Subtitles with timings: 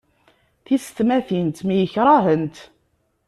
[0.65, 2.55] Tisetmatin temyekrahent.